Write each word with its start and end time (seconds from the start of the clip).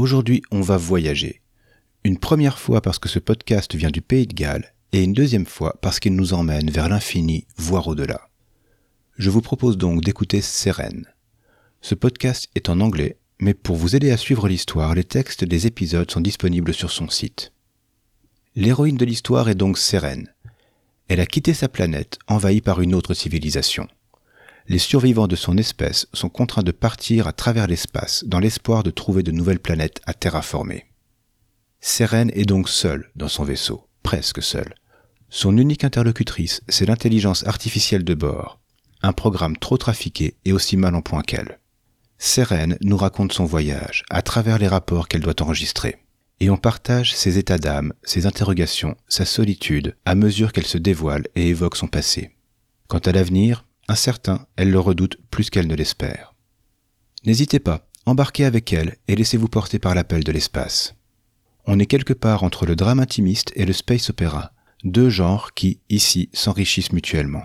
Aujourd'hui 0.00 0.42
on 0.50 0.60
va 0.60 0.76
voyager. 0.76 1.40
Une 2.04 2.18
première 2.18 2.58
fois 2.58 2.80
parce 2.80 2.98
que 2.98 3.08
ce 3.08 3.18
podcast 3.18 3.74
vient 3.74 3.90
du 3.90 4.00
Pays 4.00 4.26
de 4.26 4.34
Galles 4.34 4.74
et 4.92 5.02
une 5.02 5.12
deuxième 5.12 5.46
fois 5.46 5.76
parce 5.80 6.00
qu'il 6.00 6.14
nous 6.14 6.34
emmène 6.34 6.70
vers 6.70 6.88
l'infini, 6.88 7.46
voire 7.56 7.88
au-delà. 7.88 8.28
Je 9.16 9.30
vous 9.30 9.42
propose 9.42 9.76
donc 9.76 10.02
d'écouter 10.02 10.40
Sérène. 10.40 11.06
Ce 11.80 11.94
podcast 11.94 12.48
est 12.54 12.68
en 12.68 12.80
anglais, 12.80 13.18
mais 13.40 13.54
pour 13.54 13.76
vous 13.76 13.96
aider 13.96 14.10
à 14.10 14.16
suivre 14.16 14.48
l'histoire, 14.48 14.94
les 14.94 15.04
textes 15.04 15.44
des 15.44 15.66
épisodes 15.66 16.10
sont 16.10 16.20
disponibles 16.20 16.74
sur 16.74 16.90
son 16.90 17.08
site. 17.08 17.52
L'héroïne 18.56 18.96
de 18.96 19.04
l'histoire 19.04 19.48
est 19.48 19.54
donc 19.54 19.78
Sérène, 19.78 20.32
elle 21.08 21.20
a 21.20 21.26
quitté 21.26 21.54
sa 21.54 21.70
planète, 21.70 22.18
envahie 22.26 22.60
par 22.60 22.82
une 22.82 22.94
autre 22.94 23.14
civilisation. 23.14 23.88
Les 24.68 24.78
survivants 24.78 25.28
de 25.28 25.36
son 25.36 25.56
espèce 25.56 26.06
sont 26.12 26.28
contraints 26.28 26.62
de 26.62 26.72
partir 26.72 27.26
à 27.26 27.32
travers 27.32 27.66
l'espace 27.66 28.24
dans 28.26 28.38
l'espoir 28.38 28.82
de 28.82 28.90
trouver 28.90 29.22
de 29.22 29.32
nouvelles 29.32 29.60
planètes 29.60 30.02
à 30.04 30.12
terraformer. 30.12 30.84
Seren 31.80 32.30
est 32.34 32.44
donc 32.44 32.68
seule 32.68 33.10
dans 33.16 33.28
son 33.28 33.44
vaisseau, 33.44 33.88
presque 34.02 34.42
seule. 34.42 34.74
Son 35.30 35.56
unique 35.56 35.84
interlocutrice, 35.84 36.60
c'est 36.68 36.86
l'intelligence 36.86 37.46
artificielle 37.46 38.04
de 38.04 38.12
bord, 38.12 38.60
un 39.00 39.14
programme 39.14 39.56
trop 39.56 39.78
trafiqué 39.78 40.36
et 40.44 40.52
aussi 40.52 40.76
mal 40.76 40.94
en 40.94 41.00
point 41.00 41.22
qu'elle. 41.22 41.60
Seren 42.18 42.76
nous 42.82 42.96
raconte 42.98 43.32
son 43.32 43.46
voyage 43.46 44.04
à 44.10 44.20
travers 44.20 44.58
les 44.58 44.68
rapports 44.68 45.08
qu'elle 45.08 45.22
doit 45.22 45.40
enregistrer 45.42 45.96
et 46.40 46.50
on 46.50 46.56
partage 46.56 47.16
ses 47.16 47.38
états 47.38 47.58
d'âme, 47.58 47.92
ses 48.02 48.26
interrogations, 48.26 48.96
sa 49.08 49.24
solitude, 49.24 49.96
à 50.04 50.14
mesure 50.14 50.52
qu'elle 50.52 50.66
se 50.66 50.78
dévoile 50.78 51.26
et 51.34 51.48
évoque 51.48 51.76
son 51.76 51.88
passé. 51.88 52.32
Quant 52.86 52.98
à 52.98 53.12
l'avenir, 53.12 53.64
incertain, 53.88 54.46
elle 54.56 54.70
le 54.70 54.80
redoute 54.80 55.18
plus 55.30 55.50
qu'elle 55.50 55.66
ne 55.66 55.74
l'espère. 55.74 56.34
N'hésitez 57.24 57.58
pas, 57.58 57.88
embarquez 58.06 58.44
avec 58.44 58.72
elle 58.72 58.96
et 59.08 59.16
laissez-vous 59.16 59.48
porter 59.48 59.78
par 59.78 59.94
l'appel 59.94 60.24
de 60.24 60.32
l'espace. 60.32 60.94
On 61.66 61.78
est 61.78 61.86
quelque 61.86 62.14
part 62.14 62.44
entre 62.44 62.64
le 62.64 62.76
drame 62.76 63.00
intimiste 63.00 63.52
et 63.54 63.66
le 63.66 63.72
space 63.72 64.10
opéra, 64.10 64.52
deux 64.84 65.10
genres 65.10 65.52
qui, 65.54 65.80
ici, 65.90 66.30
s'enrichissent 66.32 66.92
mutuellement. 66.92 67.44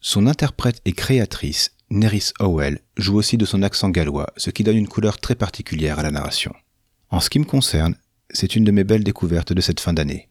Son 0.00 0.26
interprète 0.26 0.80
et 0.86 0.92
créatrice, 0.92 1.72
Neris 1.90 2.30
Howell, 2.38 2.80
joue 2.96 3.18
aussi 3.18 3.36
de 3.36 3.44
son 3.44 3.62
accent 3.62 3.90
gallois, 3.90 4.32
ce 4.36 4.50
qui 4.50 4.64
donne 4.64 4.78
une 4.78 4.88
couleur 4.88 5.18
très 5.18 5.34
particulière 5.34 5.98
à 5.98 6.02
la 6.02 6.10
narration. 6.10 6.54
En 7.10 7.20
ce 7.20 7.28
qui 7.28 7.38
me 7.38 7.44
concerne, 7.44 7.96
c'est 8.30 8.56
une 8.56 8.64
de 8.64 8.70
mes 8.70 8.84
belles 8.84 9.04
découvertes 9.04 9.52
de 9.52 9.60
cette 9.60 9.80
fin 9.80 9.92
d'année. 9.92 10.29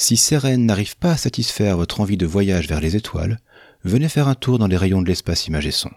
Si 0.00 0.16
Sérène 0.16 0.64
n'arrive 0.64 0.96
pas 0.96 1.10
à 1.10 1.16
satisfaire 1.16 1.76
votre 1.76 2.00
envie 2.00 2.16
de 2.16 2.24
voyage 2.24 2.68
vers 2.68 2.80
les 2.80 2.94
étoiles, 2.94 3.40
venez 3.82 4.08
faire 4.08 4.28
un 4.28 4.36
tour 4.36 4.60
dans 4.60 4.68
les 4.68 4.76
rayons 4.76 5.02
de 5.02 5.08
l'espace 5.08 5.48
imagé 5.48 5.72
son. 5.72 5.90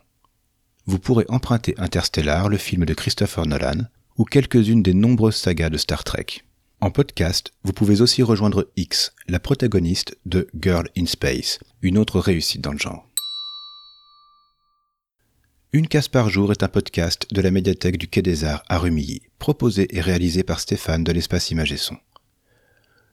Vous 0.87 0.97
pourrez 0.97 1.23
emprunter 1.29 1.75
Interstellar, 1.77 2.49
le 2.49 2.57
film 2.57 2.83
de 2.83 2.95
Christopher 2.95 3.45
Nolan, 3.45 3.85
ou 4.17 4.25
quelques-unes 4.25 4.81
des 4.81 4.95
nombreuses 4.95 5.35
sagas 5.35 5.69
de 5.69 5.77
Star 5.77 6.03
Trek. 6.03 6.25
En 6.81 6.89
podcast, 6.89 7.51
vous 7.63 7.73
pouvez 7.73 8.01
aussi 8.01 8.23
rejoindre 8.23 8.71
X, 8.75 9.13
la 9.27 9.39
protagoniste 9.39 10.17
de 10.25 10.47
Girl 10.59 10.89
in 10.97 11.05
Space, 11.05 11.59
une 11.83 11.99
autre 11.99 12.19
réussite 12.19 12.61
dans 12.61 12.73
le 12.73 12.79
genre. 12.79 13.07
Une 15.73 15.87
case 15.87 16.07
par 16.07 16.27
jour 16.31 16.51
est 16.51 16.63
un 16.63 16.69
podcast 16.69 17.27
de 17.31 17.39
la 17.39 17.51
médiathèque 17.51 17.99
du 17.99 18.07
Quai 18.07 18.23
des 18.23 18.45
Arts 18.45 18.63
à 18.67 18.79
Rumilly, 18.79 19.21
proposé 19.37 19.95
et 19.95 20.01
réalisé 20.01 20.41
par 20.41 20.59
Stéphane 20.59 21.03
de 21.03 21.11
l'espace 21.11 21.51
Image 21.51 21.71
et 21.71 21.77
Son. 21.77 21.97